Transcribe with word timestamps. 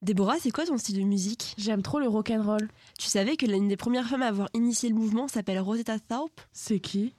Déborah, 0.00 0.36
c'est 0.40 0.52
quoi 0.52 0.64
ton 0.64 0.78
style 0.78 1.00
de 1.00 1.04
musique? 1.04 1.56
J'aime 1.58 1.82
trop 1.82 1.98
le 1.98 2.06
rock 2.06 2.30
and 2.30 2.44
roll. 2.44 2.68
Tu 3.00 3.08
savais 3.08 3.36
que 3.36 3.46
l'une 3.46 3.66
des 3.66 3.76
premières 3.76 4.06
femmes 4.06 4.22
à 4.22 4.28
avoir 4.28 4.48
initié 4.54 4.88
le 4.88 4.94
mouvement 4.94 5.26
s'appelle 5.26 5.58
Rosetta 5.58 5.98
Thorpe 5.98 6.40
C'est 6.52 6.78
qui? 6.78 7.16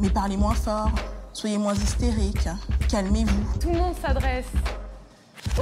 Mais 0.00 0.08
parlez 0.08 0.38
moins 0.38 0.54
fort, 0.54 0.90
soyez 1.34 1.58
moins 1.58 1.74
hystérique, 1.74 2.48
calmez-vous. 2.88 3.58
Tout 3.60 3.68
le 3.68 3.76
monde 3.76 3.94
s'adresse 3.96 4.46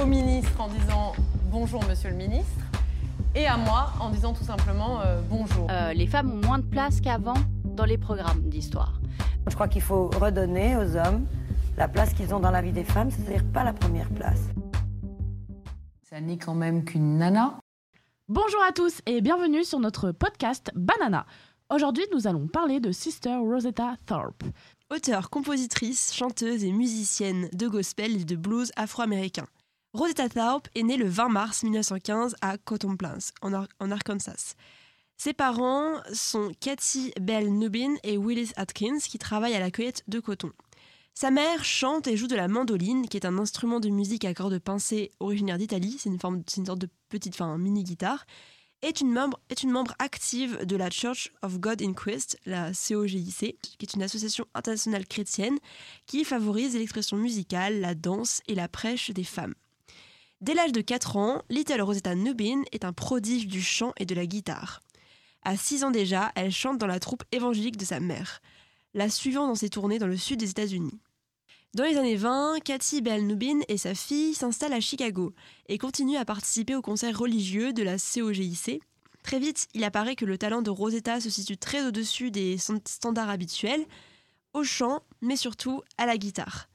au 0.01 0.05
ministre 0.05 0.51
en 0.57 0.69
disant 0.69 1.11
bonjour 1.51 1.83
monsieur 1.83 2.11
le 2.11 2.15
ministre 2.15 2.63
et 3.35 3.45
à 3.45 3.57
moi 3.57 3.91
en 3.99 4.09
disant 4.09 4.31
tout 4.31 4.45
simplement 4.45 5.01
euh, 5.01 5.21
bonjour. 5.29 5.67
Euh, 5.69 5.91
les 5.91 6.07
femmes 6.07 6.31
ont 6.31 6.47
moins 6.47 6.59
de 6.59 6.65
place 6.65 7.01
qu'avant 7.01 7.35
dans 7.65 7.85
les 7.85 7.97
programmes 7.97 8.39
d'histoire. 8.47 9.01
Je 9.49 9.53
crois 9.53 9.67
qu'il 9.67 9.81
faut 9.81 10.07
redonner 10.07 10.77
aux 10.77 10.95
hommes 10.95 11.25
la 11.75 11.89
place 11.89 12.13
qu'ils 12.13 12.33
ont 12.33 12.39
dans 12.39 12.51
la 12.51 12.61
vie 12.61 12.71
des 12.71 12.85
femmes, 12.85 13.11
c'est-à-dire 13.11 13.43
pas 13.51 13.65
la 13.65 13.73
première 13.73 14.07
place. 14.11 14.39
Ça 16.13 16.21
n'est 16.21 16.37
quand 16.37 16.53
même 16.53 16.85
qu'une 16.85 17.17
nana. 17.17 17.57
Bonjour 18.27 18.61
à 18.61 18.71
tous 18.71 19.01
et 19.07 19.19
bienvenue 19.19 19.63
sur 19.63 19.79
notre 19.79 20.11
podcast 20.11 20.69
Banana. 20.75 21.25
Aujourd'hui, 21.71 22.03
nous 22.13 22.27
allons 22.27 22.45
parler 22.45 22.79
de 22.79 22.91
Sister 22.91 23.35
Rosetta 23.37 23.95
Thorpe. 24.05 24.43
Auteure, 24.91 25.31
compositrice, 25.31 26.13
chanteuse 26.13 26.63
et 26.63 26.71
musicienne 26.71 27.49
de 27.53 27.67
gospel 27.67 28.21
et 28.21 28.25
de 28.25 28.35
blues 28.35 28.71
afro-américain. 28.75 29.47
Rosetta 29.93 30.29
Thorpe 30.29 30.67
est 30.75 30.83
née 30.83 30.97
le 30.97 31.07
20 31.07 31.29
mars 31.29 31.63
1915 31.63 32.35
à 32.41 32.59
Cotton 32.59 32.95
Plains, 32.95 33.17
en, 33.41 33.51
Ar- 33.51 33.67
en 33.79 33.89
Arkansas. 33.89 34.53
Ses 35.17 35.33
parents 35.33 35.95
sont 36.13 36.51
Cathy 36.59 37.11
Bell 37.19 37.51
Nubin 37.51 37.95
et 38.03 38.19
Willis 38.19 38.51
Atkins 38.55 38.99
qui 38.99 39.17
travaillent 39.17 39.55
à 39.55 39.59
la 39.59 39.71
cueillette 39.71 40.03
de 40.07 40.19
coton. 40.19 40.51
Sa 41.15 41.29
mère 41.29 41.63
chante 41.63 42.07
et 42.07 42.17
joue 42.17 42.27
de 42.27 42.35
la 42.35 42.47
mandoline, 42.47 43.07
qui 43.07 43.17
est 43.17 43.25
un 43.25 43.37
instrument 43.37 43.79
de 43.79 43.89
musique 43.89 44.25
à 44.25 44.33
cordes 44.33 44.57
pincées 44.57 45.11
originaire 45.19 45.59
d'Italie. 45.59 45.97
C'est 45.99 46.09
une, 46.09 46.19
forme, 46.19 46.43
une 46.57 46.65
sorte 46.65 46.79
de 46.79 46.89
petite, 47.09 47.35
enfin, 47.35 47.57
mini-guitare. 47.57 48.25
Est 48.81 48.99
une, 48.99 49.13
membre, 49.13 49.39
est 49.49 49.63
une 49.63 49.69
membre 49.69 49.93
active 49.99 50.65
de 50.65 50.75
la 50.75 50.89
Church 50.89 51.31
of 51.41 51.59
God 51.59 51.81
in 51.81 51.93
Christ, 51.93 52.37
la 52.45 52.71
COGIC, 52.73 53.61
qui 53.61 53.77
est 53.85 53.93
une 53.93 54.03
association 54.03 54.45
internationale 54.55 55.07
chrétienne 55.07 55.57
qui 56.07 56.25
favorise 56.25 56.75
l'expression 56.75 57.15
musicale, 57.15 57.79
la 57.79 57.95
danse 57.95 58.41
et 58.47 58.55
la 58.55 58.67
prêche 58.67 59.11
des 59.11 59.23
femmes. 59.23 59.53
Dès 60.41 60.55
l'âge 60.55 60.73
de 60.73 60.81
4 60.81 61.15
ans, 61.15 61.43
Little 61.49 61.81
Rosetta 61.81 62.15
Nubin 62.15 62.63
est 62.73 62.83
un 62.83 62.91
prodige 62.91 63.47
du 63.47 63.61
chant 63.61 63.93
et 63.97 64.05
de 64.05 64.15
la 64.15 64.25
guitare. 64.25 64.81
À 65.43 65.55
6 65.55 65.85
ans 65.85 65.91
déjà, 65.91 66.33
elle 66.35 66.51
chante 66.51 66.79
dans 66.79 66.87
la 66.87 66.99
troupe 66.99 67.23
évangélique 67.31 67.77
de 67.77 67.85
sa 67.85 68.01
mère, 68.01 68.41
la 68.93 69.09
suivant 69.09 69.47
dans 69.47 69.55
ses 69.55 69.69
tournées 69.69 69.99
dans 69.99 70.07
le 70.07 70.17
sud 70.17 70.39
des 70.39 70.49
États-Unis. 70.49 70.99
Dans 71.73 71.83
les 71.83 71.97
années 71.97 72.15
20, 72.15 72.59
Cathy 72.63 73.01
Bell 73.01 73.25
Nubin 73.25 73.61
et 73.67 73.77
sa 73.77 73.95
fille 73.95 74.35
s'installent 74.35 74.73
à 74.73 74.79
Chicago 74.79 75.33
et 75.67 75.79
continuent 75.79 76.19
à 76.19 76.25
participer 76.25 76.75
aux 76.75 76.83
concerts 76.83 77.17
religieux 77.17 77.73
de 77.73 77.81
la 77.81 77.97
COGIC. 77.97 78.81
Très 79.23 79.39
vite, 79.39 79.67
il 79.73 79.83
apparaît 79.83 80.15
que 80.15 80.25
le 80.25 80.37
talent 80.37 80.61
de 80.61 80.69
Rosetta 80.69 81.19
se 81.19 81.31
situe 81.31 81.57
très 81.57 81.83
au-dessus 81.83 82.29
des 82.29 82.57
standards 82.57 83.29
habituels, 83.29 83.85
au 84.53 84.63
chant, 84.63 85.01
mais 85.21 85.35
surtout 85.35 85.81
à 85.97 86.05
la 86.05 86.17
guitare. 86.17 86.67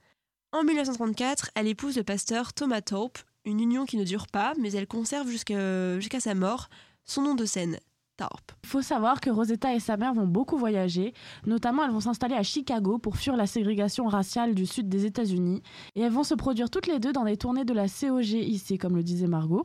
En 0.51 0.65
1934, 0.65 1.51
elle 1.55 1.69
épouse 1.69 1.97
le 1.97 2.03
pasteur 2.03 2.53
Thomas 2.53 2.81
Thorpe, 2.81 3.19
une 3.45 3.61
union 3.61 3.87
qui 3.87 3.99
ne 3.99 4.05
dure 4.05 4.27
pas, 4.27 4.55
mais 4.59 4.73
elle 4.73 4.87
conserve 4.87 5.29
jusqu'à 5.29 6.21
sa 6.21 6.35
mort 6.35 6.71
son 7.05 7.23
nom 7.23 7.35
de 7.35 7.45
scène, 7.45 7.79
Thorpe. 8.19 8.53
Il 8.65 8.69
faut 8.69 8.83
savoir 8.83 9.21
que 9.21 9.31
Rosetta 9.31 9.75
et 9.75 9.81
sa 9.81 9.97
mère 9.97 10.13
vont 10.13 10.27
beaucoup 10.27 10.59
voyager, 10.59 11.15
notamment 11.47 11.85
elles 11.85 11.93
vont 11.93 12.01
s'installer 12.01 12.35
à 12.35 12.43
Chicago 12.43 12.99
pour 12.99 13.17
fuir 13.17 13.37
la 13.37 13.47
ségrégation 13.47 14.07
raciale 14.07 14.55
du 14.55 14.67
sud 14.67 14.89
des 14.91 15.07
États-Unis, 15.07 15.63
et 15.95 16.03
elles 16.03 16.13
vont 16.13 16.25
se 16.25 16.35
produire 16.35 16.69
toutes 16.69 16.87
les 16.87 16.99
deux 16.99 17.13
dans 17.13 17.25
des 17.25 17.37
tournées 17.37 17.65
de 17.65 17.73
la 17.73 17.87
COGIC, 17.89 18.79
comme 18.79 18.97
le 18.97 19.03
disait 19.03 19.29
Margot. 19.29 19.65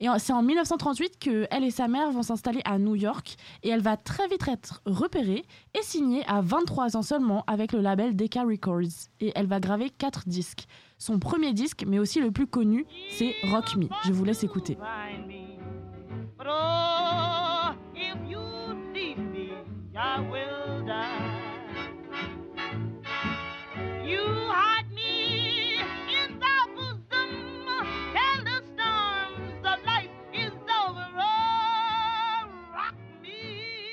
Et 0.00 0.06
c'est 0.18 0.32
en 0.32 0.42
1938 0.42 1.18
que 1.18 1.48
elle 1.50 1.64
et 1.64 1.72
sa 1.72 1.88
mère 1.88 2.12
vont 2.12 2.22
s'installer 2.22 2.60
à 2.64 2.78
New 2.78 2.94
York, 2.94 3.36
et 3.62 3.68
elle 3.68 3.80
va 3.80 3.96
très 3.96 4.28
vite 4.28 4.46
être 4.46 4.80
repérée 4.86 5.44
et 5.74 5.82
signée 5.82 6.24
à 6.28 6.40
23 6.40 6.96
ans 6.96 7.02
seulement 7.02 7.42
avec 7.46 7.72
le 7.72 7.80
label 7.80 8.14
Decca 8.14 8.44
Records, 8.44 9.08
et 9.20 9.32
elle 9.34 9.46
va 9.46 9.58
graver 9.58 9.90
4 9.90 10.28
disques. 10.28 10.66
Son 10.98 11.18
premier 11.18 11.52
disque, 11.52 11.84
mais 11.86 11.98
aussi 11.98 12.20
le 12.20 12.30
plus 12.30 12.46
connu, 12.46 12.86
c'est 13.10 13.34
Rock 13.50 13.76
Me. 13.76 13.88
Je 14.04 14.12
vous 14.12 14.24
laisse 14.24 14.44
écouter. 14.44 14.76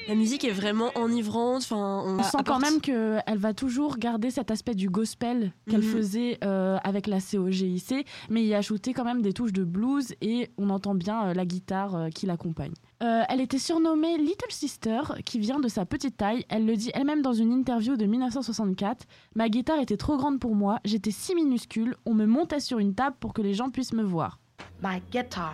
La 0.08 0.14
musique 0.14 0.44
est 0.44 0.52
vraiment 0.52 0.92
enivrante. 0.96 1.64
Enfin, 1.64 2.04
on, 2.06 2.20
On 2.20 2.24
sent 2.24 2.38
quand 2.46 2.60
même 2.60 2.80
qu'elle 2.80 3.38
va 3.38 3.54
toujours 3.56 3.98
garder 3.98 4.30
cet 4.30 4.52
aspect 4.52 4.76
du 4.76 4.88
gospel 4.88 5.52
qu'elle 5.68 5.82
Mhm. 5.82 5.92
faisait 5.92 6.38
euh, 6.44 6.78
avec 6.84 7.08
la 7.08 7.18
COGIC, 7.20 8.06
mais 8.30 8.46
y 8.46 8.54
ajouter 8.54 8.94
quand 8.94 9.04
même 9.04 9.24
des 9.24 9.34
touches 9.34 9.52
de 9.54 9.64
blues 9.64 10.14
et 10.22 10.52
on 10.60 10.70
entend 10.70 10.94
bien 10.94 11.30
euh, 11.30 11.34
la 11.34 11.46
guitare 11.46 11.96
euh, 11.96 12.10
qui 12.10 12.28
l'accompagne. 12.28 12.74
Euh, 13.02 13.24
elle 13.30 13.42
était 13.42 13.58
surnommée 13.58 14.18
Little 14.20 14.52
Sister, 14.52 15.02
qui 15.26 15.40
vient 15.40 15.60
de 15.60 15.68
sa 15.68 15.86
petite 15.86 16.18
taille. 16.18 16.46
Elle 16.50 16.68
le 16.68 16.76
dit 16.76 16.92
elle-même 16.94 17.24
dans 17.24 17.34
une 17.34 17.52
interview 17.52 17.98
de 17.98 18.06
1964. 18.06 19.06
Ma 19.36 19.50
guitare 19.50 19.80
était 19.80 19.98
trop 19.98 20.18
grande 20.18 20.40
pour 20.40 20.56
moi, 20.56 20.80
j'étais 20.86 21.12
si 21.12 21.34
minuscule, 21.34 21.96
on 22.06 22.14
me 22.14 22.26
montait 22.28 22.60
sur 22.60 22.78
une 22.78 22.94
table 22.94 23.16
pour 23.20 23.34
que 23.34 23.42
les 23.42 23.56
gens 23.56 23.70
puissent 23.72 23.94
me 23.94 24.04
voir. 24.04 24.40
My 24.84 25.02
guitar 25.12 25.54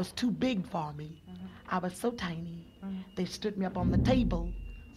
was 0.00 0.12
too 0.12 0.30
big 0.30 0.66
for 0.66 0.94
me. 0.96 1.10
I 1.68 1.78
was 1.78 1.92
so 1.94 2.10
tiny. 2.10 2.64
They 3.16 3.26
stood 3.26 3.58
me 3.58 3.66
up 3.66 3.76
on 3.76 3.90
the 3.90 3.98
table 3.98 4.48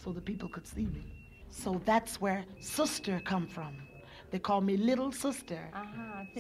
so 0.01 0.13
the 0.13 0.21
people 0.21 0.47
could 0.47 0.65
see 0.65 0.85
me. 0.85 1.03
So 1.49 1.81
that's 1.85 2.21
where 2.21 2.45
sister 2.61 3.21
come 3.25 3.45
from. 3.45 3.73
They 4.31 4.39
call 4.39 4.61
me 4.61 4.77
little 4.77 5.11
sister. 5.11 5.59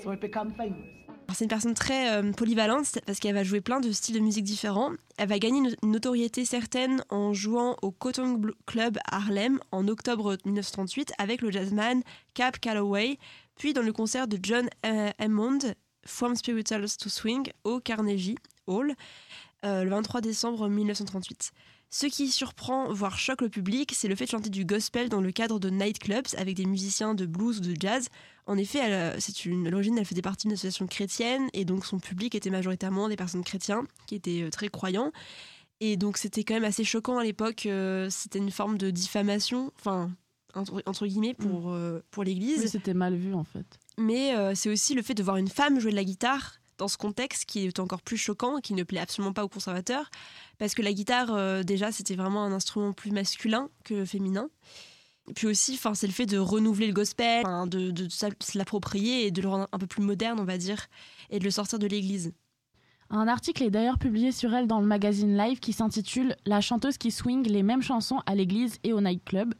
So 0.01 0.11
it 0.11 0.21
become 0.21 0.51
famous. 0.51 0.87
Alors, 1.27 1.35
C'est 1.35 1.43
une 1.43 1.49
personne 1.49 1.73
très 1.73 2.09
euh, 2.09 2.31
polyvalente 2.31 2.99
parce 3.05 3.19
qu'elle 3.19 3.35
va 3.35 3.43
jouer 3.43 3.59
plein 3.59 3.81
de 3.81 3.91
styles 3.91 4.15
de 4.15 4.21
musique 4.21 4.45
différents. 4.45 4.91
Elle 5.17 5.27
va 5.27 5.39
gagner 5.39 5.59
une 5.59 5.91
notoriété 5.91 6.45
certaine 6.45 7.03
en 7.09 7.33
jouant 7.33 7.75
au 7.81 7.91
Cotton 7.91 8.39
Club 8.65 8.97
Harlem 9.11 9.59
en 9.73 9.89
octobre 9.89 10.37
1938 10.45 11.11
avec 11.17 11.41
le 11.41 11.51
jazzman 11.51 12.01
Cap 12.33 12.59
Calloway, 12.59 13.19
puis 13.57 13.73
dans 13.73 13.81
le 13.81 13.91
concert 13.91 14.29
de 14.29 14.39
John 14.41 14.69
euh, 14.85 15.11
Hammond, 15.19 15.59
From 16.05 16.35
Spirituals 16.35 16.97
to 16.97 17.09
Swing, 17.09 17.49
au 17.63 17.79
Carnegie 17.79 18.37
Hall, 18.67 18.93
euh, 19.65 19.83
le 19.83 19.89
23 19.89 20.21
décembre 20.21 20.67
1938. 20.69 21.51
Ce 21.89 22.07
qui 22.07 22.29
surprend, 22.29 22.91
voire 22.91 23.19
choque 23.19 23.41
le 23.41 23.49
public, 23.49 23.93
c'est 23.95 24.07
le 24.07 24.15
fait 24.15 24.25
de 24.25 24.31
chanter 24.31 24.49
du 24.49 24.65
gospel 24.65 25.09
dans 25.09 25.21
le 25.21 25.31
cadre 25.31 25.59
de 25.59 25.69
nightclubs 25.69 26.25
avec 26.37 26.55
des 26.55 26.65
musiciens 26.65 27.13
de 27.13 27.25
blues 27.27 27.59
ou 27.59 27.61
de 27.61 27.75
jazz. 27.79 28.07
En 28.47 28.57
effet, 28.57 28.79
elle, 28.79 28.93
euh, 28.93 29.19
c'est 29.19 29.45
une, 29.45 29.67
à 29.67 29.69
l'origine, 29.69 29.97
elle 29.97 30.05
faisait 30.05 30.23
partie 30.23 30.47
d'une 30.47 30.53
association 30.53 30.87
chrétienne 30.87 31.49
et 31.53 31.65
donc 31.65 31.85
son 31.85 31.99
public 31.99 32.33
était 32.33 32.49
majoritairement 32.49 33.09
des 33.09 33.15
personnes 33.15 33.43
chrétiens 33.43 33.83
qui 34.07 34.15
étaient 34.15 34.41
euh, 34.41 34.49
très 34.49 34.69
croyants. 34.69 35.11
Et 35.81 35.97
donc 35.97 36.17
c'était 36.17 36.43
quand 36.43 36.53
même 36.53 36.63
assez 36.63 36.83
choquant 36.83 37.17
à 37.17 37.23
l'époque. 37.23 37.65
euh, 37.65 38.09
c'était 38.09 38.39
une 38.39 38.51
forme 38.51 38.77
de 38.77 38.89
diffamation, 38.89 39.71
enfin 39.79 40.11
entre, 40.55 40.81
entre 40.85 41.05
guillemets 41.07 41.33
pour 41.33 41.71
euh, 41.71 41.99
pour 42.11 42.23
l'Église. 42.23 42.61
Oui, 42.61 42.69
C'était 42.69 42.93
mal 42.93 43.15
vu 43.15 43.33
en 43.33 43.43
fait. 43.43 43.65
Mais 43.97 44.35
euh, 44.35 44.53
c'est 44.55 44.69
aussi 44.69 44.93
le 44.93 45.01
fait 45.01 45.13
de 45.13 45.23
voir 45.23 45.37
une 45.37 45.49
femme 45.49 45.79
jouer 45.79 45.91
de 45.91 45.95
la 45.95 46.03
guitare 46.03 46.59
dans 46.77 46.87
ce 46.87 46.97
contexte 46.97 47.45
qui 47.45 47.65
est 47.65 47.79
encore 47.79 48.01
plus 48.01 48.17
choquant, 48.17 48.59
qui 48.59 48.73
ne 48.73 48.83
plaît 48.83 48.99
absolument 48.99 49.33
pas 49.33 49.43
aux 49.43 49.49
conservateurs, 49.49 50.09
parce 50.57 50.73
que 50.73 50.81
la 50.81 50.93
guitare, 50.93 51.33
euh, 51.33 51.63
déjà, 51.63 51.91
c'était 51.91 52.15
vraiment 52.15 52.43
un 52.43 52.51
instrument 52.51 52.93
plus 52.93 53.11
masculin 53.11 53.69
que 53.83 54.05
féminin. 54.05 54.49
Et 55.29 55.33
puis 55.33 55.47
aussi, 55.47 55.79
c'est 55.93 56.07
le 56.07 56.13
fait 56.13 56.25
de 56.25 56.37
renouveler 56.37 56.87
le 56.87 56.93
gospel, 56.93 57.45
enfin, 57.45 57.65
de, 57.65 57.91
de 57.91 58.09
se 58.09 58.57
l'approprier 58.57 59.25
et 59.25 59.31
de 59.31 59.41
le 59.41 59.47
rendre 59.47 59.69
un 59.71 59.79
peu 59.79 59.87
plus 59.87 60.03
moderne, 60.03 60.39
on 60.39 60.43
va 60.43 60.57
dire, 60.57 60.87
et 61.29 61.39
de 61.39 61.43
le 61.45 61.51
sortir 61.51 61.79
de 61.79 61.87
l'église. 61.87 62.33
Un 63.15 63.27
article 63.27 63.61
est 63.61 63.69
d'ailleurs 63.69 63.99
publié 63.99 64.31
sur 64.31 64.55
elle 64.55 64.65
dans 64.65 64.79
le 64.79 64.87
magazine 64.87 65.37
Live 65.37 65.59
qui 65.59 65.71
s'intitule 65.71 66.35
La 66.47 66.61
chanteuse 66.61 66.97
qui 66.97 67.11
swing 67.11 67.47
les 67.47 67.61
mêmes 67.61 67.83
chansons 67.83 68.21
à 68.25 68.33
l'église 68.33 68.79
et 68.83 68.91
au 68.91 69.01
nightclub. 69.01 69.53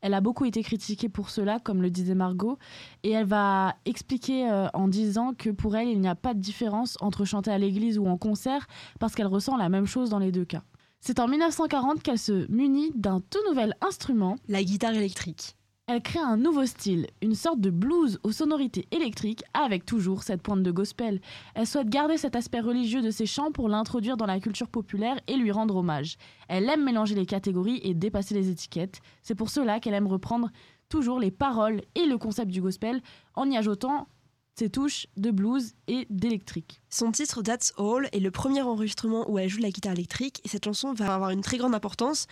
Elle 0.00 0.14
a 0.14 0.20
beaucoup 0.20 0.44
été 0.44 0.62
critiquée 0.62 1.08
pour 1.08 1.28
cela, 1.28 1.58
comme 1.58 1.82
le 1.82 1.90
disait 1.90 2.14
Margot, 2.14 2.56
et 3.02 3.10
elle 3.10 3.26
va 3.26 3.74
expliquer 3.84 4.48
euh, 4.48 4.68
en 4.74 4.86
disant 4.86 5.34
que 5.36 5.50
pour 5.50 5.74
elle, 5.74 5.88
il 5.88 5.98
n'y 5.98 6.06
a 6.06 6.14
pas 6.14 6.34
de 6.34 6.38
différence 6.38 6.96
entre 7.00 7.24
chanter 7.24 7.50
à 7.50 7.58
l'église 7.58 7.98
ou 7.98 8.06
en 8.06 8.16
concert, 8.16 8.68
parce 9.00 9.16
qu'elle 9.16 9.26
ressent 9.26 9.56
la 9.56 9.68
même 9.68 9.86
chose 9.86 10.08
dans 10.08 10.20
les 10.20 10.30
deux 10.30 10.44
cas. 10.44 10.62
C'est 11.00 11.18
en 11.18 11.26
1940 11.26 12.04
qu'elle 12.04 12.16
se 12.16 12.48
munit 12.48 12.92
d'un 12.94 13.18
tout 13.18 13.40
nouvel 13.48 13.74
instrument. 13.80 14.36
La 14.46 14.62
guitare 14.62 14.94
électrique. 14.94 15.56
Elle 15.92 16.02
crée 16.02 16.20
un 16.20 16.36
nouveau 16.36 16.66
style, 16.66 17.08
une 17.20 17.34
sorte 17.34 17.60
de 17.60 17.68
blues 17.68 18.20
aux 18.22 18.30
sonorités 18.30 18.86
électriques 18.92 19.42
avec 19.54 19.84
toujours 19.84 20.22
cette 20.22 20.40
pointe 20.40 20.62
de 20.62 20.70
gospel. 20.70 21.20
Elle 21.56 21.66
souhaite 21.66 21.88
garder 21.88 22.16
cet 22.16 22.36
aspect 22.36 22.60
religieux 22.60 23.02
de 23.02 23.10
ses 23.10 23.26
chants 23.26 23.50
pour 23.50 23.68
l'introduire 23.68 24.16
dans 24.16 24.26
la 24.26 24.38
culture 24.38 24.68
populaire 24.68 25.18
et 25.26 25.34
lui 25.34 25.50
rendre 25.50 25.74
hommage. 25.74 26.16
Elle 26.46 26.68
aime 26.68 26.84
mélanger 26.84 27.16
les 27.16 27.26
catégories 27.26 27.80
et 27.82 27.94
dépasser 27.94 28.34
les 28.34 28.50
étiquettes. 28.50 29.00
C'est 29.24 29.34
pour 29.34 29.50
cela 29.50 29.80
qu'elle 29.80 29.94
aime 29.94 30.06
reprendre 30.06 30.50
toujours 30.88 31.18
les 31.18 31.32
paroles 31.32 31.82
et 31.96 32.06
le 32.06 32.18
concept 32.18 32.52
du 32.52 32.62
gospel 32.62 33.02
en 33.34 33.50
y 33.50 33.56
ajoutant 33.56 34.06
ses 34.56 34.70
touches 34.70 35.08
de 35.16 35.32
blues 35.32 35.72
et 35.88 36.06
d'électrique. 36.08 36.82
Son 36.88 37.10
titre 37.10 37.42
That's 37.42 37.72
All 37.78 38.08
est 38.12 38.20
le 38.20 38.30
premier 38.30 38.62
enregistrement 38.62 39.28
où 39.28 39.40
elle 39.40 39.48
joue 39.48 39.60
la 39.60 39.70
guitare 39.70 39.94
électrique 39.94 40.40
et 40.44 40.48
cette 40.48 40.66
chanson 40.66 40.92
va 40.92 41.12
avoir 41.12 41.30
une 41.30 41.40
très 41.40 41.56
grande 41.56 41.74
importance. 41.74 42.28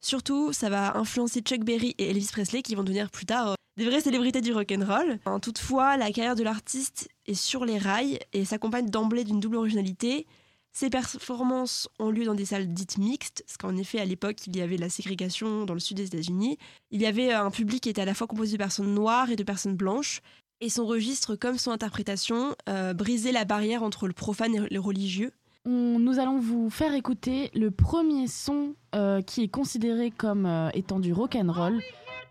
Surtout, 0.00 0.52
ça 0.52 0.68
va 0.68 0.96
influencer 0.96 1.40
Chuck 1.40 1.64
Berry 1.64 1.94
et 1.98 2.10
Elvis 2.10 2.30
Presley 2.32 2.62
qui 2.62 2.74
vont 2.74 2.84
devenir 2.84 3.10
plus 3.10 3.26
tard 3.26 3.48
euh, 3.48 3.54
des 3.76 3.84
vraies 3.84 4.00
célébrités 4.00 4.40
du 4.40 4.52
rock 4.52 4.72
and 4.72 4.84
roll. 4.86 5.18
Hein, 5.26 5.40
toutefois, 5.40 5.96
la 5.96 6.10
carrière 6.12 6.36
de 6.36 6.42
l'artiste 6.42 7.08
est 7.26 7.34
sur 7.34 7.64
les 7.64 7.78
rails 7.78 8.18
et 8.32 8.44
s'accompagne 8.44 8.90
d'emblée 8.90 9.24
d'une 9.24 9.40
double 9.40 9.56
originalité. 9.56 10.26
Ses 10.72 10.90
performances 10.90 11.88
ont 11.98 12.10
lieu 12.10 12.24
dans 12.24 12.34
des 12.34 12.44
salles 12.44 12.72
dites 12.72 12.98
mixtes, 12.98 13.42
parce 13.46 13.56
qu'en 13.56 13.76
effet, 13.76 13.98
à 13.98 14.04
l'époque, 14.04 14.46
il 14.46 14.56
y 14.56 14.60
avait 14.60 14.76
la 14.76 14.88
ségrégation 14.88 15.64
dans 15.64 15.74
le 15.74 15.80
sud 15.80 15.96
des 15.96 16.06
États-Unis. 16.06 16.58
Il 16.90 17.00
y 17.00 17.06
avait 17.06 17.32
un 17.32 17.50
public 17.50 17.82
qui 17.82 17.88
était 17.88 18.02
à 18.02 18.04
la 18.04 18.14
fois 18.14 18.26
composé 18.26 18.52
de 18.52 18.58
personnes 18.58 18.94
noires 18.94 19.30
et 19.30 19.36
de 19.36 19.42
personnes 19.42 19.74
blanches. 19.74 20.20
Et 20.60 20.68
son 20.68 20.86
registre, 20.86 21.36
comme 21.36 21.58
son 21.58 21.70
interprétation, 21.70 22.54
euh, 22.68 22.94
brisait 22.94 23.32
la 23.32 23.44
barrière 23.44 23.82
entre 23.82 24.06
le 24.06 24.12
profane 24.12 24.54
et 24.54 24.60
le 24.68 24.80
religieux. 24.80 25.32
Nous 25.70 26.18
allons 26.18 26.38
vous 26.38 26.70
faire 26.70 26.94
écouter 26.94 27.50
le 27.54 27.70
premier 27.70 28.26
son 28.26 28.74
euh, 28.94 29.20
qui 29.20 29.42
est 29.42 29.48
considéré 29.48 30.10
comme 30.10 30.46
euh, 30.46 30.70
étant 30.72 30.98
du 30.98 31.12
rock 31.12 31.36
and 31.36 31.52
roll, 31.52 31.82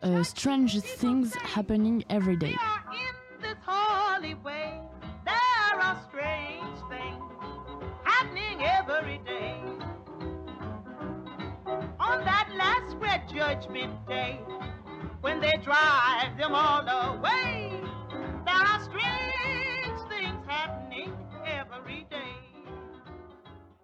euh, 0.03 0.23
Strange 0.23 0.81
Things 0.99 1.29
Happening 1.55 2.03
Every 2.09 2.35
Day. 2.35 2.55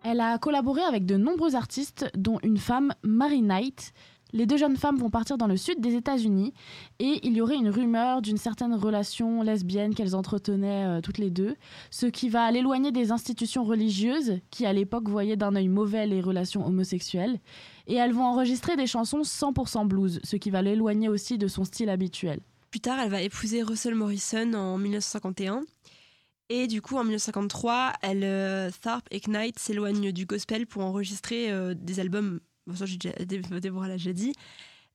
Elle 0.04 0.20
a 0.20 0.38
collaboré 0.38 0.82
avec 0.82 1.06
de 1.06 1.16
nombreux 1.16 1.56
artistes, 1.56 2.12
dont 2.16 2.38
une 2.44 2.58
femme, 2.58 2.94
Mary 3.04 3.42
Knight. 3.42 3.94
Les 4.34 4.46
deux 4.46 4.58
jeunes 4.58 4.76
femmes 4.76 4.98
vont 4.98 5.10
partir 5.10 5.38
dans 5.38 5.48
le 5.48 5.56
sud 5.56 5.80
des 5.80 5.96
États-Unis 5.96 6.54
et 7.00 7.20
il 7.26 7.34
y 7.34 7.42
aurait 7.42 7.56
une 7.56 7.70
rumeur 7.70 8.22
d'une 8.22 8.38
certaine 8.38 8.74
relation 8.74 9.44
lesbienne 9.44 9.94
qu'elles 9.94 10.16
entretenaient 10.16 10.86
euh, 10.86 11.02
toutes 11.02 11.20
les 11.20 11.30
deux, 11.30 11.56
ce 11.90 12.08
qui 12.08 12.28
va 12.30 12.52
l'éloigner 12.52 12.92
des 12.92 13.12
institutions 13.12 13.64
religieuses 13.64 14.40
qui 14.50 14.66
à 14.66 14.74
l'époque 14.74 15.08
voyaient 15.08 15.38
d'un 15.38 15.56
œil 15.56 15.70
mauvais 15.70 16.08
les 16.08 16.20
relations 16.20 16.66
homosexuelles. 16.66 17.40
Et 17.88 17.94
elles 17.94 18.14
vont 18.14 18.26
enregistrer 18.26 18.76
des 18.76 18.88
chansons 18.88 19.22
100% 19.22 19.88
blues, 19.88 20.20
ce 20.24 20.36
qui 20.36 20.50
va 20.50 20.62
l'éloigner 20.64 21.08
aussi 21.08 21.38
de 21.38 21.48
son 21.48 21.64
style 21.64 21.90
habituel. 21.90 22.40
Plus 22.72 22.82
tard, 22.82 23.00
elle 23.00 23.12
va 23.12 23.22
épouser 23.22 23.62
Russell 23.62 23.96
Morrison 23.96 24.54
en 24.54 24.80
1951. 24.80 25.62
Et 26.50 26.68
du 26.68 26.82
coup, 26.82 26.98
en 26.98 27.04
1953, 27.04 27.94
elle, 28.02 28.24
euh, 28.24 28.70
Tharp 28.82 29.08
et 29.12 29.22
Knight 29.22 29.58
s'éloignent 29.60 30.12
du 30.12 30.26
gospel 30.26 30.68
pour 30.68 30.84
enregistrer 30.84 31.52
euh, 31.52 31.74
des 31.74 32.00
albums. 32.00 32.40
Bon, 32.68 32.76
ça, 32.76 32.86
déjà- 32.86 33.12
Dé- 33.26 33.40
Déborah 33.62 33.88
l'a 33.88 33.98
déjà 33.98 34.14
dit. 34.14 34.34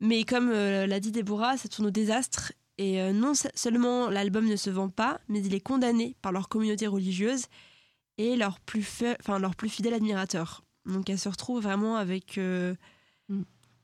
Mais 0.00 0.24
comme 0.24 0.50
euh, 0.50 0.86
l'a 0.86 1.00
dit 1.00 1.10
Déborah, 1.10 1.56
ça 1.56 1.68
tourne 1.68 1.88
au 1.88 1.90
désastre. 1.90 2.52
Et 2.80 3.12
non 3.12 3.34
se- 3.34 3.48
seulement 3.56 4.08
l'album 4.08 4.46
ne 4.46 4.54
se 4.54 4.70
vend 4.70 4.88
pas, 4.88 5.20
mais 5.28 5.40
il 5.42 5.52
est 5.52 5.60
condamné 5.60 6.14
par 6.22 6.30
leur 6.30 6.48
communauté 6.48 6.86
religieuse 6.86 7.46
et 8.18 8.36
leurs 8.36 8.60
plus, 8.60 9.02
leurs 9.26 9.56
plus 9.56 9.68
fidèles 9.68 9.94
admirateurs. 9.94 10.62
Donc 10.86 11.10
elle 11.10 11.18
se 11.18 11.28
retrouve 11.28 11.60
vraiment 11.62 11.96
avec... 11.96 12.38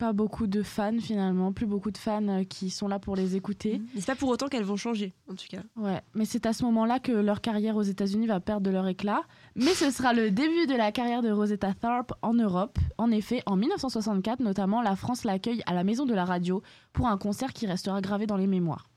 Pas 0.04 0.12
beaucoup 0.12 0.46
de 0.46 0.62
fans 0.62 0.98
finalement, 1.00 1.54
plus 1.54 1.64
beaucoup 1.64 1.90
de 1.90 1.96
fans 1.96 2.28
euh, 2.28 2.44
qui 2.44 2.68
sont 2.68 2.88
là 2.88 2.98
pour 2.98 3.16
les 3.16 3.36
écouter. 3.36 3.80
Mais 3.94 4.02
c'est 4.02 4.12
pas 4.12 4.14
pour 4.14 4.28
autant 4.28 4.48
qu'elles 4.48 4.62
vont 4.62 4.76
changer, 4.76 5.14
en 5.30 5.34
tout 5.34 5.46
cas. 5.48 5.62
Ouais, 5.76 6.02
mais 6.14 6.26
c'est 6.26 6.44
à 6.44 6.52
ce 6.52 6.62
moment-là 6.64 6.98
que 6.98 7.10
leur 7.10 7.40
carrière 7.40 7.74
aux 7.74 7.82
États-Unis 7.82 8.26
va 8.26 8.38
perdre 8.38 8.60
de 8.60 8.70
leur 8.70 8.86
éclat. 8.86 9.22
Mais 9.56 9.72
ce 9.72 9.90
sera 9.90 10.12
le 10.12 10.30
début 10.30 10.66
de 10.66 10.74
la 10.76 10.92
carrière 10.92 11.22
de 11.22 11.30
Rosetta 11.30 11.72
Tharpe 11.72 12.12
en 12.20 12.34
Europe. 12.34 12.78
En 12.98 13.10
effet, 13.10 13.42
en 13.46 13.56
1964, 13.56 14.40
notamment, 14.40 14.82
la 14.82 14.94
France 14.94 15.24
l'accueille 15.24 15.62
à 15.64 15.72
la 15.72 15.84
Maison 15.84 16.04
de 16.04 16.12
la 16.12 16.26
Radio 16.26 16.62
pour 16.92 17.08
un 17.08 17.16
concert 17.16 17.54
qui 17.54 17.66
restera 17.66 18.02
gravé 18.02 18.26
dans 18.26 18.36
les 18.36 18.46
mémoires. 18.46 18.90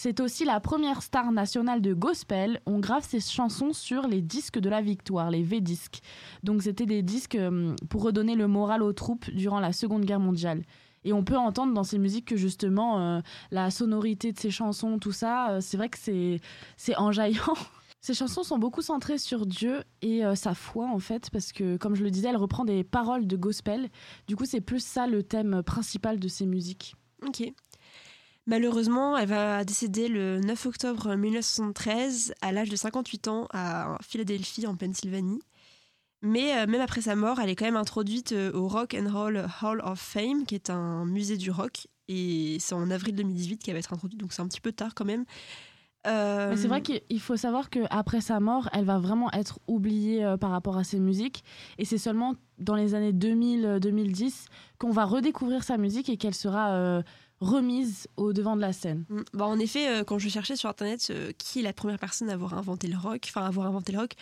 C'est 0.00 0.20
aussi 0.20 0.44
la 0.44 0.60
première 0.60 1.02
star 1.02 1.32
nationale 1.32 1.82
de 1.82 1.92
gospel. 1.92 2.60
On 2.66 2.78
grave 2.78 3.04
ses 3.04 3.18
chansons 3.18 3.72
sur 3.72 4.06
les 4.06 4.22
disques 4.22 4.60
de 4.60 4.68
la 4.68 4.80
victoire, 4.80 5.28
les 5.28 5.42
V-disques. 5.42 6.02
Donc 6.44 6.62
c'était 6.62 6.86
des 6.86 7.02
disques 7.02 7.34
euh, 7.34 7.74
pour 7.90 8.04
redonner 8.04 8.36
le 8.36 8.46
moral 8.46 8.84
aux 8.84 8.92
troupes 8.92 9.28
durant 9.30 9.58
la 9.58 9.72
Seconde 9.72 10.04
Guerre 10.04 10.20
mondiale. 10.20 10.62
Et 11.02 11.12
on 11.12 11.24
peut 11.24 11.36
entendre 11.36 11.74
dans 11.74 11.82
ces 11.82 11.98
musiques 11.98 12.26
que 12.26 12.36
justement 12.36 13.00
euh, 13.00 13.20
la 13.50 13.72
sonorité 13.72 14.30
de 14.30 14.38
ces 14.38 14.52
chansons, 14.52 15.00
tout 15.00 15.10
ça, 15.10 15.50
euh, 15.50 15.60
c'est 15.60 15.76
vrai 15.76 15.88
que 15.88 15.98
c'est 15.98 16.38
c'est 16.76 16.96
enjaillant. 16.96 17.54
Ces 18.00 18.14
chansons 18.14 18.44
sont 18.44 18.58
beaucoup 18.58 18.82
centrées 18.82 19.18
sur 19.18 19.44
Dieu 19.46 19.82
et 20.02 20.22
sa 20.36 20.54
foi 20.54 20.86
en 20.86 21.00
fait, 21.00 21.30
parce 21.30 21.50
que 21.52 21.76
comme 21.76 21.96
je 21.96 22.04
le 22.04 22.12
disais, 22.12 22.28
elle 22.28 22.36
reprend 22.36 22.64
des 22.64 22.84
paroles 22.84 23.26
de 23.26 23.36
gospel. 23.36 23.88
Du 24.28 24.36
coup, 24.36 24.44
c'est 24.44 24.60
plus 24.60 24.84
ça 24.84 25.08
le 25.08 25.24
thème 25.24 25.64
principal 25.64 26.20
de 26.20 26.28
ces 26.28 26.46
musiques. 26.46 26.94
Ok. 27.26 27.52
Malheureusement, 28.48 29.18
elle 29.18 29.28
va 29.28 29.62
décéder 29.62 30.08
le 30.08 30.40
9 30.40 30.66
octobre 30.66 31.14
1973 31.14 32.32
à 32.40 32.50
l'âge 32.50 32.70
de 32.70 32.76
58 32.76 33.28
ans 33.28 33.46
à 33.52 33.98
Philadelphie, 34.00 34.66
en 34.66 34.74
Pennsylvanie. 34.74 35.42
Mais 36.22 36.56
euh, 36.56 36.66
même 36.66 36.80
après 36.80 37.02
sa 37.02 37.14
mort, 37.14 37.40
elle 37.40 37.50
est 37.50 37.56
quand 37.56 37.66
même 37.66 37.76
introduite 37.76 38.32
euh, 38.32 38.50
au 38.54 38.66
Rock 38.66 38.96
and 38.98 39.12
Roll 39.12 39.46
Hall 39.62 39.82
of 39.84 40.00
Fame, 40.00 40.46
qui 40.46 40.54
est 40.54 40.70
un 40.70 41.04
musée 41.04 41.36
du 41.36 41.50
rock. 41.50 41.88
Et 42.08 42.56
c'est 42.58 42.74
en 42.74 42.90
avril 42.90 43.14
2018 43.16 43.58
qu'elle 43.58 43.74
va 43.74 43.80
être 43.80 43.92
introduite, 43.92 44.18
donc 44.18 44.32
c'est 44.32 44.40
un 44.40 44.48
petit 44.48 44.62
peu 44.62 44.72
tard 44.72 44.94
quand 44.94 45.04
même. 45.04 45.26
Euh, 46.06 46.54
c'est 46.56 46.68
vrai 46.68 46.80
qu'il 46.80 47.20
faut 47.20 47.36
savoir 47.36 47.68
qu'après 47.68 48.22
sa 48.22 48.40
mort, 48.40 48.70
elle 48.72 48.86
va 48.86 48.98
vraiment 48.98 49.30
être 49.32 49.58
oubliée 49.66 50.24
euh, 50.24 50.38
par 50.38 50.50
rapport 50.50 50.78
à 50.78 50.84
ses 50.84 51.00
musiques. 51.00 51.44
Et 51.76 51.84
c'est 51.84 51.98
seulement 51.98 52.34
dans 52.58 52.76
les 52.76 52.94
années 52.94 53.12
2000-2010 53.12 54.46
qu'on 54.78 54.90
va 54.90 55.04
redécouvrir 55.04 55.64
sa 55.64 55.76
musique 55.76 56.08
et 56.08 56.16
qu'elle 56.16 56.34
sera 56.34 57.02
remise 57.40 58.08
au 58.16 58.32
devant 58.32 58.56
de 58.56 58.60
la 58.60 58.72
scène. 58.72 59.04
Mm. 59.08 59.20
Bah, 59.34 59.46
en 59.46 59.58
effet, 59.58 59.88
euh, 59.88 60.04
quand 60.04 60.18
je 60.18 60.28
cherchais 60.28 60.56
sur 60.56 60.68
Internet 60.68 61.08
euh, 61.10 61.32
qui 61.38 61.60
est 61.60 61.62
la 61.62 61.72
première 61.72 61.98
personne 61.98 62.30
à 62.30 62.34
avoir 62.34 62.54
inventé 62.54 62.88
le 62.88 62.96
rock, 62.96 63.22
enfin 63.28 63.44
avoir 63.44 63.66
inventé 63.66 63.92
le 63.92 63.98
rock, 63.98 64.12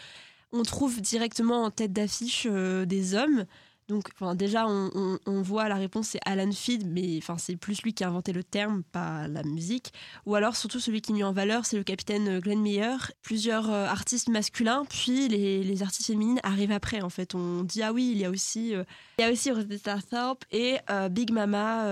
on 0.52 0.62
trouve 0.62 1.00
directement 1.00 1.64
en 1.64 1.70
tête 1.70 1.92
d'affiche 1.92 2.46
euh, 2.50 2.84
des 2.84 3.14
hommes. 3.14 3.44
Donc, 3.88 4.08
enfin, 4.14 4.34
déjà, 4.34 4.66
on, 4.66 5.42
voit 5.42 5.68
la 5.68 5.76
réponse, 5.76 6.08
c'est 6.08 6.20
Alan 6.24 6.50
Feed, 6.50 6.88
mais 6.88 7.18
enfin, 7.18 7.38
c'est 7.38 7.54
plus 7.54 7.82
lui 7.82 7.94
qui 7.94 8.02
a 8.02 8.08
inventé 8.08 8.32
le 8.32 8.42
terme, 8.42 8.82
pas 8.82 9.28
la 9.28 9.44
musique. 9.44 9.92
Ou 10.24 10.34
alors, 10.34 10.56
surtout, 10.56 10.80
celui 10.80 11.00
qui 11.00 11.16
est 11.16 11.22
en 11.22 11.32
valeur, 11.32 11.66
c'est 11.66 11.76
le 11.76 11.84
capitaine 11.84 12.28
euh, 12.28 12.40
Glenn 12.40 12.60
Meyer. 12.60 12.96
Plusieurs 13.22 13.70
euh, 13.70 13.86
artistes 13.86 14.28
masculins, 14.28 14.84
puis 14.88 15.28
les, 15.28 15.82
artistes 15.82 16.08
féminines 16.08 16.40
arrivent 16.42 16.72
après. 16.72 17.00
En 17.00 17.10
fait, 17.10 17.36
on 17.36 17.62
dit 17.62 17.82
ah 17.82 17.92
oui, 17.92 18.10
il 18.12 18.18
y 18.18 18.24
a 18.24 18.30
aussi, 18.30 18.74
euh, 18.74 18.82
il 19.18 19.22
y 19.22 19.24
a 19.24 19.30
aussi 19.30 19.52
Rosetta 19.52 19.98
Tharpe 20.00 20.44
et 20.50 20.78
Big 21.10 21.30
Mama 21.30 21.84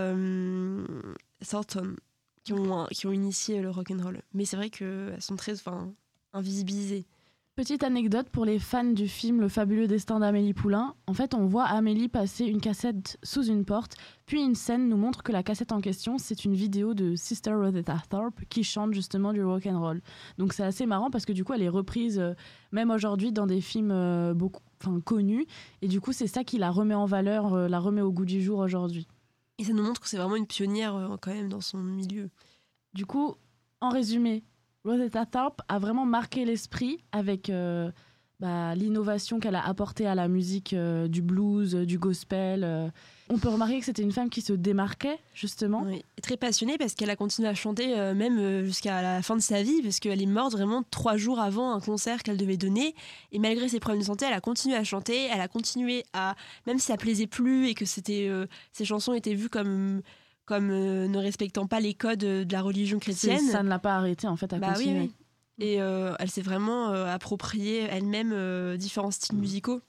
Thornton 1.48 1.94
qui 2.42 2.52
ont, 2.54 2.86
qui 2.86 3.06
ont 3.06 3.12
initié 3.12 3.60
le 3.60 3.70
rock 3.70 3.90
and 3.90 4.02
roll. 4.02 4.22
Mais 4.32 4.44
c'est 4.44 4.56
vrai 4.56 4.70
qu'elles 4.70 5.20
sont 5.20 5.36
très 5.36 5.52
enfin, 5.52 5.92
invisibilisées. 6.32 7.04
Petite 7.56 7.84
anecdote 7.84 8.28
pour 8.30 8.44
les 8.44 8.58
fans 8.58 8.82
du 8.82 9.06
film 9.06 9.40
Le 9.40 9.48
fabuleux 9.48 9.86
destin 9.86 10.18
d'Amélie 10.18 10.54
Poulain. 10.54 10.96
En 11.06 11.14
fait, 11.14 11.34
on 11.34 11.46
voit 11.46 11.62
Amélie 11.62 12.08
passer 12.08 12.46
une 12.46 12.60
cassette 12.60 13.16
sous 13.22 13.44
une 13.44 13.64
porte, 13.64 13.94
puis 14.26 14.42
une 14.42 14.56
scène 14.56 14.88
nous 14.88 14.96
montre 14.96 15.22
que 15.22 15.30
la 15.30 15.44
cassette 15.44 15.70
en 15.70 15.80
question, 15.80 16.18
c'est 16.18 16.44
une 16.44 16.54
vidéo 16.54 16.94
de 16.94 17.14
Sister 17.14 17.52
Rosetta 17.54 18.02
Tharpe 18.08 18.40
qui 18.48 18.64
chante 18.64 18.92
justement 18.92 19.32
du 19.32 19.44
rock 19.44 19.66
and 19.66 19.78
roll. 19.78 20.02
Donc 20.36 20.52
c'est 20.52 20.64
assez 20.64 20.84
marrant 20.84 21.10
parce 21.12 21.24
que 21.24 21.32
du 21.32 21.44
coup, 21.44 21.52
elle 21.52 21.62
est 21.62 21.68
reprise 21.68 22.18
euh, 22.18 22.34
même 22.72 22.90
aujourd'hui 22.90 23.30
dans 23.30 23.46
des 23.46 23.60
films 23.60 23.92
euh, 23.92 24.34
beaucoup 24.34 24.62
enfin 24.80 24.98
connus 24.98 25.46
et 25.80 25.86
du 25.86 26.00
coup, 26.00 26.12
c'est 26.12 26.26
ça 26.26 26.42
qui 26.42 26.58
la 26.58 26.72
remet 26.72 26.94
en 26.94 27.06
valeur, 27.06 27.54
euh, 27.54 27.68
la 27.68 27.78
remet 27.78 28.02
au 28.02 28.10
goût 28.10 28.24
du 28.24 28.42
jour 28.42 28.58
aujourd'hui. 28.58 29.06
Et 29.58 29.64
ça 29.64 29.74
nous 29.74 29.84
montre 29.84 30.00
que 30.00 30.08
c'est 30.08 30.16
vraiment 30.16 30.34
une 30.34 30.48
pionnière 30.48 31.16
quand 31.22 31.32
même 31.32 31.48
dans 31.48 31.60
son 31.60 31.78
milieu. 31.78 32.30
Du 32.94 33.06
coup, 33.06 33.36
en 33.80 33.90
résumé, 33.90 34.42
Rosetta 34.84 35.24
Tharpe 35.24 35.62
a 35.68 35.78
vraiment 35.78 36.04
marqué 36.04 36.44
l'esprit 36.44 36.98
avec 37.10 37.48
euh, 37.48 37.90
bah, 38.38 38.74
l'innovation 38.74 39.40
qu'elle 39.40 39.54
a 39.54 39.66
apportée 39.66 40.06
à 40.06 40.14
la 40.14 40.28
musique 40.28 40.74
euh, 40.74 41.08
du 41.08 41.22
blues, 41.22 41.74
euh, 41.74 41.86
du 41.86 41.98
gospel. 41.98 42.92
On 43.30 43.38
peut 43.38 43.48
remarquer 43.48 43.78
que 43.78 43.86
c'était 43.86 44.02
une 44.02 44.12
femme 44.12 44.28
qui 44.28 44.42
se 44.42 44.52
démarquait, 44.52 45.18
justement. 45.32 45.84
Oui. 45.86 46.04
Très 46.22 46.36
passionnée 46.36 46.76
parce 46.76 46.94
qu'elle 46.94 47.08
a 47.08 47.16
continué 47.16 47.48
à 47.48 47.54
chanter 47.54 47.96
même 48.14 48.62
jusqu'à 48.64 49.00
la 49.00 49.22
fin 49.22 49.34
de 49.34 49.40
sa 49.40 49.62
vie, 49.62 49.80
parce 49.80 49.98
qu'elle 49.98 50.20
est 50.20 50.26
morte 50.26 50.52
vraiment 50.52 50.82
trois 50.90 51.16
jours 51.16 51.40
avant 51.40 51.72
un 51.72 51.80
concert 51.80 52.22
qu'elle 52.22 52.36
devait 52.36 52.58
donner. 52.58 52.94
Et 53.32 53.38
malgré 53.38 53.70
ses 53.70 53.80
problèmes 53.80 54.02
de 54.02 54.06
santé, 54.06 54.26
elle 54.28 54.34
a 54.34 54.42
continué 54.42 54.76
à 54.76 54.84
chanter, 54.84 55.28
elle 55.32 55.40
a 55.40 55.48
continué 55.48 56.04
à, 56.12 56.34
même 56.66 56.78
si 56.78 56.86
ça 56.86 56.98
plaisait 56.98 57.26
plus 57.26 57.68
et 57.68 57.74
que 57.74 57.86
c'était, 57.86 58.30
ses 58.72 58.84
chansons 58.84 59.14
étaient 59.14 59.34
vues 59.34 59.48
comme, 59.48 60.02
comme 60.46 60.70
euh, 60.70 61.08
ne 61.08 61.18
respectant 61.18 61.66
pas 61.66 61.80
les 61.80 61.94
codes 61.94 62.18
de 62.20 62.52
la 62.52 62.62
religion 62.62 62.98
chrétienne. 62.98 63.40
Ça 63.40 63.62
ne 63.62 63.68
l'a 63.68 63.78
pas 63.78 63.94
arrêtée, 63.96 64.26
en 64.26 64.36
fait, 64.36 64.52
à 64.52 64.58
Bah 64.58 64.68
oui, 64.76 64.84
continuer. 64.84 65.00
oui. 65.00 65.14
Et 65.58 65.80
euh, 65.80 66.14
elle 66.18 66.30
s'est 66.30 66.42
vraiment 66.42 66.90
euh, 66.90 67.06
approprié 67.06 67.86
elle-même 67.90 68.32
euh, 68.32 68.76
différents 68.76 69.12
styles 69.12 69.38
musicaux. 69.38 69.80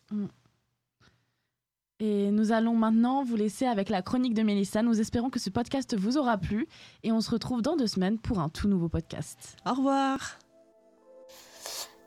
Et 1.99 2.29
nous 2.29 2.51
allons 2.51 2.75
maintenant 2.75 3.23
vous 3.23 3.35
laisser 3.35 3.65
avec 3.65 3.89
la 3.89 4.01
chronique 4.01 4.33
de 4.33 4.43
Mélissa. 4.43 4.83
Nous 4.83 4.99
espérons 4.99 5.29
que 5.29 5.39
ce 5.39 5.49
podcast 5.49 5.95
vous 5.97 6.17
aura 6.17 6.37
plu 6.37 6.67
et 7.03 7.11
on 7.11 7.21
se 7.21 7.31
retrouve 7.31 7.61
dans 7.61 7.77
deux 7.77 7.87
semaines 7.87 8.19
pour 8.19 8.39
un 8.39 8.49
tout 8.49 8.67
nouveau 8.67 8.89
podcast. 8.89 9.55
Au 9.65 9.73
revoir 9.73 10.37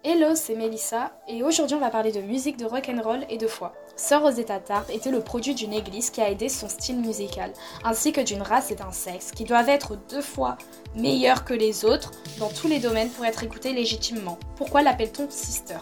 Hello, 0.05 0.35
c'est 0.37 0.55
Melissa 0.55 1.19
et 1.27 1.43
aujourd'hui 1.43 1.75
on 1.75 1.81
va 1.81 1.91
parler 1.91 2.13
de 2.13 2.21
musique, 2.21 2.57
de 2.59 2.65
rock 2.65 2.89
and 2.89 3.03
roll 3.03 3.27
et 3.29 3.39
de 3.39 3.47
foi. 3.49 3.75
Sœur 3.99 4.23
Rosetta 4.23 4.61
Tarp 4.61 4.91
était 4.91 5.11
le 5.11 5.21
produit 5.21 5.55
d'une 5.55 5.73
église 5.73 6.11
qui 6.11 6.21
a 6.21 6.31
aidé 6.31 6.49
son 6.49 6.69
style 6.69 7.01
musical, 7.01 7.53
ainsi 7.83 8.13
que 8.13 8.21
d'une 8.21 8.43
race 8.43 8.71
et 8.71 8.77
d'un 8.77 8.93
sexe 8.93 9.33
qui 9.33 9.43
doivent 9.43 9.69
être 9.69 9.99
deux 10.09 10.23
fois 10.23 10.57
meilleurs 10.95 11.45
que 11.45 11.53
les 11.53 11.85
autres 11.85 12.13
dans 12.39 12.49
tous 12.49 12.69
les 12.69 12.79
domaines 12.79 13.11
pour 13.11 13.25
être 13.25 13.43
écoutés 13.43 13.73
légitimement. 13.73 14.39
Pourquoi 14.57 14.83
l'appelle-t-on 14.83 15.29
sister? 15.29 15.79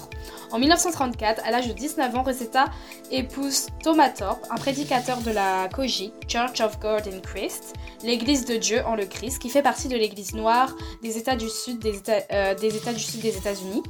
En 0.50 0.58
1934, 0.58 1.44
à 1.44 1.50
l'âge 1.50 1.68
de 1.68 1.74
19 1.74 2.16
ans, 2.16 2.22
Rosetta 2.22 2.64
épouse 3.10 3.66
Thomas 3.82 4.08
Thorpe, 4.08 4.46
un 4.50 4.56
prédicateur 4.56 5.18
de 5.18 5.30
la 5.30 5.68
COGI, 5.68 6.14
Church 6.26 6.62
of 6.62 6.80
God 6.80 7.06
in 7.06 7.20
Christ, 7.20 7.74
l'église 8.02 8.46
de 8.46 8.56
Dieu 8.56 8.80
en 8.86 8.96
le 8.96 9.04
Christ, 9.04 9.40
qui 9.40 9.50
fait 9.50 9.62
partie 9.62 9.88
de 9.88 9.96
l'église 9.96 10.34
noire 10.34 10.74
des 11.02 11.18
États 11.18 11.36
du 11.36 11.50
Sud 11.50 11.80
des 11.80 11.98
États, 11.98 12.22
euh, 12.32 12.54
des 12.54 12.74
États 12.76 12.94
du 12.94 13.00
Sud 13.00 13.20
des 13.20 13.36
États-Unis. 13.36 13.82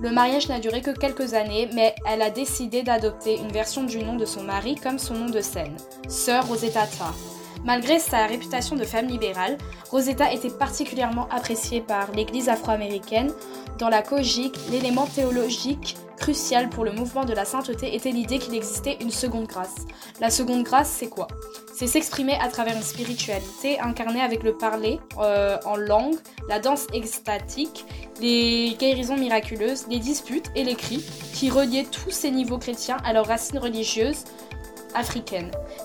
Le 0.00 0.10
mariage 0.10 0.48
n'a 0.48 0.58
duré 0.58 0.80
que 0.80 0.90
quelques 0.90 1.34
années, 1.34 1.68
mais 1.72 1.94
elle 2.06 2.22
a 2.22 2.30
décidé 2.30 2.82
d'adopter 2.82 3.38
une 3.38 3.52
version 3.52 3.84
du 3.84 4.02
nom 4.02 4.16
de 4.16 4.24
son 4.24 4.42
mari 4.42 4.74
comme 4.74 4.98
son 4.98 5.14
nom 5.14 5.30
de 5.30 5.40
scène, 5.40 5.76
Sœur 6.08 6.48
Rosetta 6.48 6.86
Tarp. 6.86 7.43
Malgré 7.64 7.98
sa 7.98 8.26
réputation 8.26 8.76
de 8.76 8.84
femme 8.84 9.06
libérale, 9.06 9.56
Rosetta 9.90 10.30
était 10.32 10.50
particulièrement 10.50 11.26
appréciée 11.30 11.80
par 11.80 12.12
l'Église 12.12 12.50
afro-américaine. 12.50 13.32
Dans 13.78 13.88
la 13.88 14.02
cogique, 14.02 14.58
l'élément 14.70 15.06
théologique 15.06 15.96
crucial 16.18 16.68
pour 16.68 16.84
le 16.84 16.92
mouvement 16.92 17.24
de 17.24 17.32
la 17.32 17.46
sainteté 17.46 17.94
était 17.94 18.10
l'idée 18.10 18.38
qu'il 18.38 18.54
existait 18.54 18.98
une 19.00 19.10
seconde 19.10 19.46
grâce. 19.46 19.74
La 20.20 20.28
seconde 20.28 20.62
grâce, 20.62 20.90
c'est 20.90 21.08
quoi? 21.08 21.26
C'est 21.74 21.86
s'exprimer 21.86 22.34
à 22.38 22.48
travers 22.48 22.76
une 22.76 22.82
spiritualité 22.82 23.80
incarnée 23.80 24.20
avec 24.20 24.42
le 24.42 24.56
parler 24.56 25.00
euh, 25.18 25.56
en 25.64 25.76
langue, 25.76 26.14
la 26.48 26.60
danse 26.60 26.86
extatique, 26.92 27.86
les 28.20 28.76
guérisons 28.78 29.16
miraculeuses, 29.16 29.86
les 29.88 29.98
disputes 29.98 30.50
et 30.54 30.64
les 30.64 30.76
cris, 30.76 31.04
qui 31.32 31.50
reliaient 31.50 31.86
tous 31.90 32.10
ces 32.10 32.30
niveaux 32.30 32.58
chrétiens 32.58 32.98
à 33.04 33.12
leurs 33.12 33.26
racines 33.26 33.58
religieuses 33.58 34.24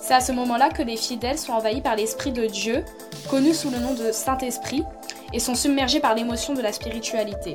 C'est 0.00 0.14
à 0.14 0.20
ce 0.20 0.32
moment-là 0.32 0.70
que 0.70 0.82
les 0.82 0.96
fidèles 0.96 1.38
sont 1.38 1.52
envahis 1.52 1.80
par 1.80 1.96
l'Esprit 1.96 2.32
de 2.32 2.46
Dieu, 2.46 2.84
connu 3.28 3.54
sous 3.54 3.70
le 3.70 3.78
nom 3.78 3.94
de 3.94 4.12
Saint-Esprit, 4.12 4.84
et 5.32 5.38
sont 5.38 5.54
submergés 5.54 6.00
par 6.00 6.14
l'émotion 6.14 6.54
de 6.54 6.62
la 6.62 6.72
spiritualité. 6.72 7.54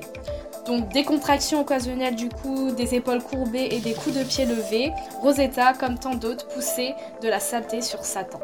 Donc 0.65 0.89
des 0.89 1.03
contractions 1.03 1.61
occasionnelles 1.61 2.15
du 2.15 2.29
cou, 2.29 2.71
des 2.71 2.95
épaules 2.95 3.21
courbées 3.21 3.69
et 3.71 3.79
des 3.79 3.93
coups 3.93 4.15
de 4.15 4.23
pied 4.23 4.45
levés, 4.45 4.91
Rosetta, 5.21 5.73
comme 5.73 5.99
tant 5.99 6.15
d'autres, 6.15 6.47
poussait 6.47 6.95
de 7.21 7.27
la 7.27 7.39
saleté 7.39 7.81
sur 7.81 8.03
Satan. 8.03 8.39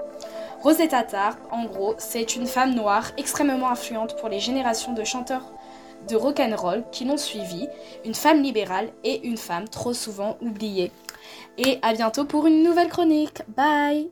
Rosetta 0.62 1.02
Tarp, 1.04 1.40
en 1.52 1.66
gros, 1.66 1.96
c'est 1.98 2.36
une 2.36 2.46
femme 2.46 2.76
noire 2.76 3.12
extrêmement 3.18 3.70
influente 3.70 4.16
pour 4.18 4.30
les 4.30 4.40
générations 4.40 4.94
de 4.94 5.04
chanteurs 5.04 5.52
de 6.08 6.16
rock'n'roll 6.16 6.84
qui 6.92 7.06
l'ont 7.06 7.18
suivie, 7.18 7.68
une 8.06 8.16
femme 8.16 8.42
libérale 8.42 8.90
et 9.04 9.26
une 9.28 9.38
femme 9.38 9.68
trop 9.68 9.94
souvent 9.94 10.38
oubliée. 10.42 10.92
Et 11.58 11.80
à 11.82 11.94
bientôt 11.94 12.26
pour 12.26 12.48
une 12.48 12.64
nouvelle 12.64 12.90
chronique. 12.90 13.42
Bye 13.56 14.10